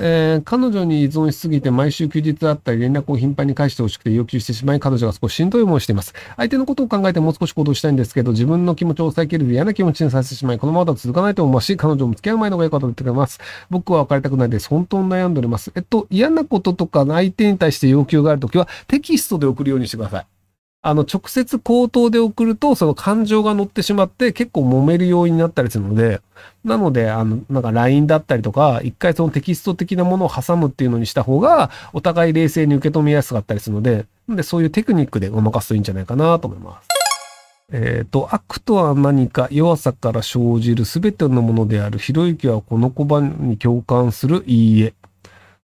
[0.00, 6.14] えー、彼女に依存しすぎて毎週休日あったり連絡を頻繁に返してほしくて要求してしまい彼女が少ししんどい思いをしています。
[6.36, 13.38] 相手のことを考えてもう少し行動したいんですけど自分の気持ちを抑えきれず嫌な気持ちにさせてしまいこのままだと続かないと思うし彼女も付き合う前の方が良かったと言ってくれます。
[13.70, 14.68] 僕は別れたくないです。
[14.68, 15.72] 本当に悩んでおります。
[15.76, 20.33] えっと、嫌なこととか相手に対して要求があるときはテキストで送るようにしてください。
[20.86, 26.20] あの、直接口頭で送ると、その感情が乗ってしまって結構揉める要因になったりするので、
[26.62, 36.88] なので、あの、なんか LINE だったりとか、一回そのテキスト的なものを挟むっていうのにした方が、お互い冷静に受け止めやすかったりするので、でそういうテクニックでごまかすといいんじゃないかなと思います。
[37.72, 41.98] えっ、ー、と、悪とは何か弱さから生じる全てのものである。
[41.98, 44.92] ひろゆきはこの言葉に共感するいいえ。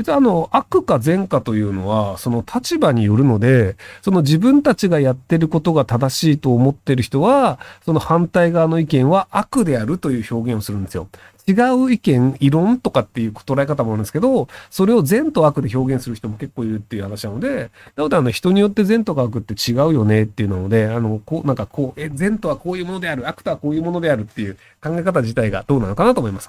[0.00, 11.08] 別にあの、悪か善かというのは、その立場によるので、その自分たちがやってることが正しいと思ってる人は、その反対側の意見は悪であるという表現をするんですよ。
[11.46, 26.48] 違う意見、異論とかっていう捉え方もあるんですけど、それを善と悪で表現する人も結構いるっていう話なので、なのであの人によって善とか悪って違うよねっていうので、あの、こう、なんかこう、え、善とはこういうものである、悪とはこういうものであるっていう考え方自体がどうなのかなと思います。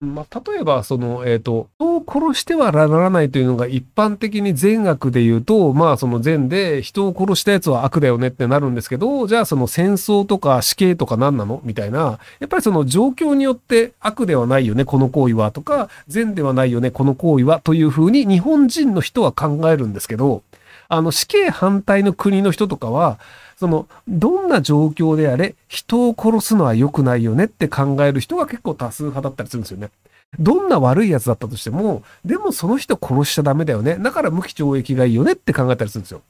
[0.00, 11.60] まあ、例えば、その、えっ、ー、と、人を殺してはならないというのが一般的に善悪で言うと、まあ、その善で人を殺したやつは悪だよねってなるんですけど、じゃあその戦争とか死刑とか何なの？
[11.64, 20.44] みたいな、やっぱりその状況によって悪ではないよね、この行為はとか、善ではないよね、この行為はというふうに日本人の人は考えるんですけど、
[20.88, 23.18] あの死刑反対の国の人とかは、
[23.58, 29.90] その、どんな状況であれ、人を殺すのは良くないよねって考える人が結構多数派だったりするんですよね。
[30.38, 33.96] どんな悪い奴だったとしても、でもその人殺しちゃダメだよね。
[33.98, 36.22] だから無期懲役がいいよねって考えたりするんですよ。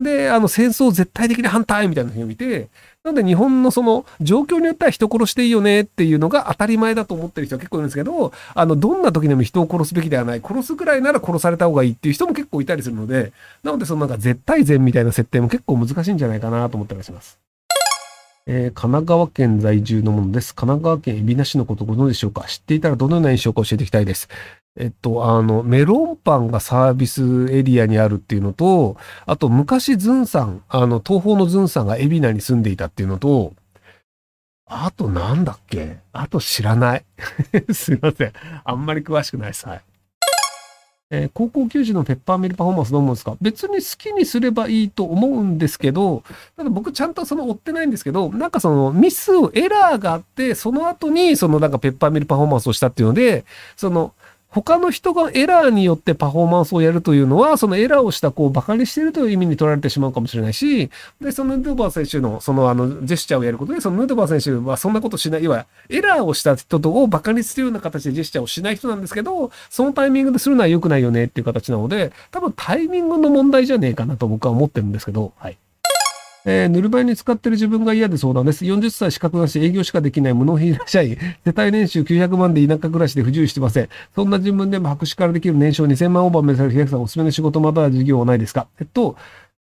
[0.00, 2.68] で、あの、戦争絶対的に反対みたいなふうに見て、
[3.04, 10.40] なんで日本のその状況によっては人殺していいよねっていうのが当たり前だと思ってる人は結構いるんですけど、あの、どんな時でも人を殺すべきではない。
[10.40, 17.38] 殺すくらいなら殺された方がいいっていう人も結構いたりするので、なのでそのなんか絶対善みたいな設定も結構難しいんじゃないかなと思ったりします。
[18.46, 20.54] えー、神奈川県在住のものです。
[20.54, 22.44] 神奈川県海老名市のことご存知でしょうか？
[22.48, 24.28] 知っていたらどのような印象か教えていきたいです。
[24.76, 33.52] えっと、あの、メロンパンがサービスエリアにあるっていうのと、あと、昔ズンさん、あの、東方のズンさんが海老名に住んでいたっていうのと、
[34.72, 35.98] あとなんだっけ？
[36.12, 37.04] あと知らない。
[37.74, 38.32] すいません。
[38.62, 39.66] あんまり詳しくないです。
[39.66, 39.80] はい。
[41.10, 43.36] えー、高校球児のペッパーミルパフォーマンスどう思うんですか？
[43.40, 46.22] 別に好きにすればいいと思うんですけど、
[46.56, 53.44] ただ僕ちゃんとその追ってないんですけど、なんかそのミスを、エラーがあって、その後にそのなんかペッパーミルパフォーマンスをしたっていうので、
[53.74, 54.14] その
[54.50, 60.90] 他の人がエラーによってパフォーマンスをやるというのは、そのエラーをした子を馬鹿にしているという意味に取られてしまうかもしれないし、
[61.20, 75.56] で、そのヌードバー選手の、そのあの、ジェスチャーをやることで、そのヌードバー選手はそんなことしない、要は、エラーをした人とを馬鹿にするような形でジェスチャーをしない人なんですけど、そのタイミングでするのは良くないよねっていう形なので、多分タイミングの問題じゃねえかなと僕は思ってるんですけど、はい。
[76.46, 78.64] えー、ぬるま湯に使ってる自分が嫌で相談です。
[78.64, 81.16] 40歳資格なし営業しかできない無能品社員。
[81.44, 83.88] 世帯年収900万で田舎暮らしで不自由してません。
[84.14, 88.68] そんな自分でも白紙からできる年商2000万オーバー目指せる平さんおすすめの仕事または事業はないですか？
[88.80, 89.16] えっと、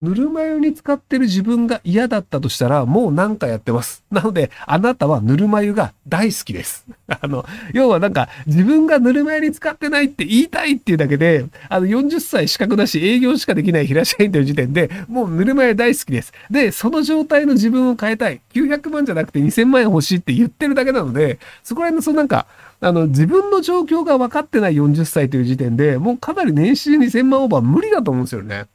[0.03, 4.05] ぬるま湯に使ってる自分が嫌だったとしたら、もう何かやってます。
[4.11, 6.85] なので、あなたはぬるま湯が大好きです。
[7.09, 16.35] あの、要はなんか、自分がぬるま湯に使ってないって言いたいっていうだけで、あの、40歳資格なし営業しかできない平社員という時点で、もうぬるま湯大好きです。
[16.51, 18.43] で、その状態の自分を変えたい。
[18.53, 22.47] 900万じゃなくて2000万円欲しいって言ってるだけなので、そこら辺のそのなんか、
[22.83, 28.67] あの、自分の状況が分かってない40歳という時点で、もうかなり年収2000万オーバー無理だと思うんですよね。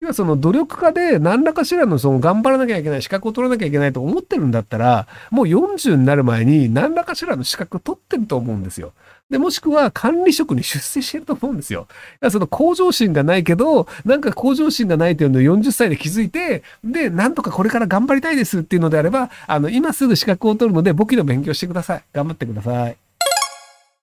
[0.00, 8.92] 要はその努力家で何らかしらのその頑張らなきゃいけない資格を取らなきゃいけないと思ってるんだったら、もう40になる前に何らかしらの資格を取ってると思うんですよ。
[9.28, 11.88] で、もしくは管理職に出世してると思うんですよ。
[12.30, 22.04] その向上心がないけど、なんか向上心がないというのを40歳で気づいて、で、なんとかこれから頑張りたいですっていうのであれば、あの、今すぐ資格を取るので簿記の勉強してください。
[22.12, 22.96] 頑張ってください。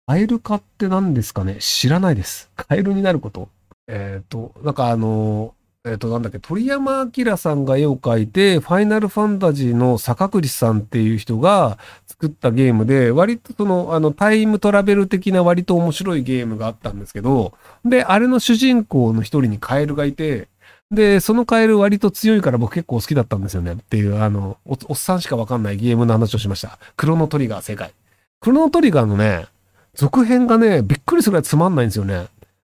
[0.08, 1.56] カエル化って何ですかね？
[1.60, 2.52] 知らないです。
[2.56, 3.50] カエルになること
[3.88, 11.78] えっ、ー、と、なんかあのーえっ、ー、と、なんだっけ、鳥山明さんが絵を描いて、ファイナルファンタジーの坂栗さんっていう人が
[12.08, 17.54] 作ったゲームで、割とその、あの、タイムトラベル的な割と面白いゲームがあったんですけど、
[17.86, 20.48] で、あれの主人公の一人にカエルがいて、
[20.90, 26.80] で、そのカエル割と強いから僕結構好きだったんですよねっていう、あのお、おっさんしかわかんないゲームの話をしました。
[26.98, 27.94] クロノトリガー正解。
[28.40, 29.46] クロノトリガーのね、
[29.94, 32.28] 続編がね、びっくりするぐらいつまんないんですよね。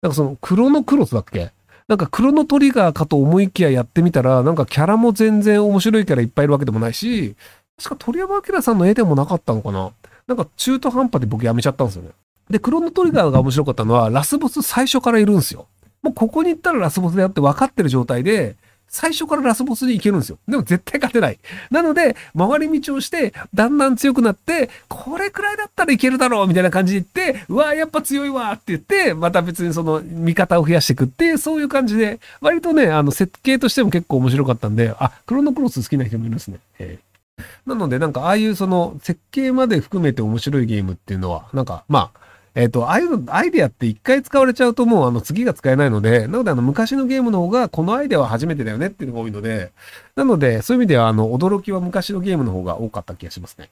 [0.02, 1.52] なんかその、クロノクロスだっけ？
[1.90, 7.36] なんかクロノトリガーかと思いきややってみたら、なんかキャラも全然面白いキャラいっぱいいるわけでもないし、
[7.78, 9.92] 確か鳥山明さんの絵でもなかったのかな
[10.28, 12.10] なんか中途半端で僕やめちゃったんですよね。
[12.48, 15.66] で、クロノトリガーが面白かったのは、ラスボス最初からいるんですよ。
[16.04, 18.56] もうここに行ったらラスボスであって分かってる状態で、
[18.90, 20.38] 最初からラスボスに行けるんですよ。
[20.48, 21.40] でも絶対勝てない。
[21.72, 36.60] なので、回り道をして、だんだん強くなって、これくらいだったらいけるだろうみたいな感じで言って、うわやっぱ強いわって言って、また別にその味方を増やしていくって、そういう感じで、割とね、あの設計としても結構面白かったんで、あ、クロノクロス好きな人もいますね。
[36.80, 42.29] えー、なので、なんかああいうその設計まで含めて面白いゲームっていうのは、なんかまあ、
[42.60, 49.72] えっ、ー、と、ああいうのアイデアって一回使われちゃうともうあの次が使えないので、なのであの昔のゲームの方がこのアイデアは初めてだよねっていうのが多いので、
[50.18, 53.70] なのでそういう意味ではあの驚きは昔のゲームの方が多かった気がしますね。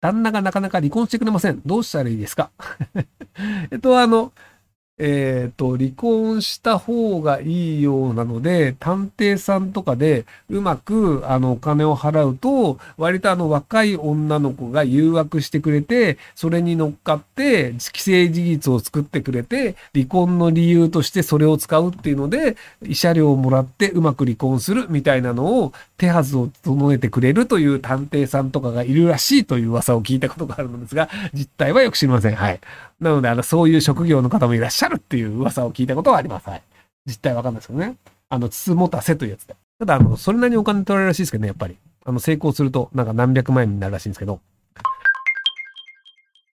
[0.00, 1.62] 旦那がなかなか離婚してくれません。
[1.64, 2.50] どうしたらいいですか？
[3.70, 4.32] えっと、あの、
[4.98, 32.34] えっ、ー、と、離婚した方がいいようなので、探偵さんとかでうまく、あの、お金を払うと、割とあの、若い女の子が誘惑してくれて、それに乗っかって、既成事実を作ってくれて、離婚の理由としてそれを使うっていうので、慰謝料をもらってうまく離婚するみたいなのを、手はずを整えてくれるという探偵さんとかがいるらしいという噂を聞いたことがあるのですが、実態はよく知りません。
[32.34, 32.60] はい。
[33.00, 36.48] なので、あの、そういう職業の方もいらっしゃるっていう噂を聞いたことはあります。
[36.48, 36.62] はい。
[37.06, 37.96] 実態わかんないですけどね。
[38.28, 39.56] あの、つつもたせというやつで。
[39.78, 41.76] ただ、あの、それなりにお金取られるらしいですけどね、やっぱり。
[42.04, 44.40] あの、成功すると、なんか何百万円になるらしいんですけど。